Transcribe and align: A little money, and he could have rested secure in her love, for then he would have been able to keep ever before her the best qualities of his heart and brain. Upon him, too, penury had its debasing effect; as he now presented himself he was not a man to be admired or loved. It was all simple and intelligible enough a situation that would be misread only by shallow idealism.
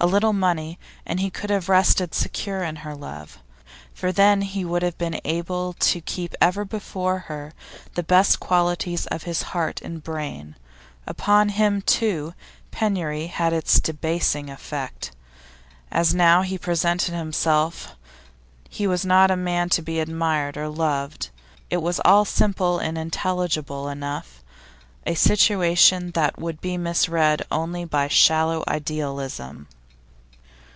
A 0.00 0.06
little 0.08 0.34
money, 0.34 0.78
and 1.06 1.18
he 1.20 1.30
could 1.30 1.48
have 1.48 1.70
rested 1.70 2.14
secure 2.14 2.62
in 2.62 2.76
her 2.84 2.94
love, 2.94 3.38
for 3.94 4.12
then 4.12 4.42
he 4.42 4.62
would 4.62 4.82
have 4.82 4.98
been 4.98 5.18
able 5.24 5.72
to 5.74 6.00
keep 6.02 6.34
ever 6.42 6.62
before 6.66 7.20
her 7.20 7.54
the 7.94 8.02
best 8.02 8.38
qualities 8.38 9.06
of 9.06 9.22
his 9.22 9.40
heart 9.40 9.80
and 9.80 10.02
brain. 10.02 10.56
Upon 11.06 11.48
him, 11.50 11.80
too, 11.80 12.34
penury 12.70 13.28
had 13.28 13.54
its 13.54 13.80
debasing 13.80 14.50
effect; 14.50 15.12
as 15.90 16.10
he 16.10 16.18
now 16.18 16.44
presented 16.60 17.14
himself 17.14 17.96
he 18.68 18.86
was 18.86 19.06
not 19.06 19.30
a 19.30 19.36
man 19.36 19.70
to 19.70 19.80
be 19.80 20.00
admired 20.00 20.58
or 20.58 20.68
loved. 20.68 21.30
It 21.70 21.78
was 21.78 22.00
all 22.04 22.26
simple 22.26 22.78
and 22.78 22.98
intelligible 22.98 23.88
enough 23.88 24.42
a 25.06 25.14
situation 25.14 26.10
that 26.10 26.38
would 26.38 26.60
be 26.60 26.76
misread 26.76 27.46
only 27.50 27.86
by 27.86 28.08
shallow 28.08 28.62
idealism. 28.68 29.66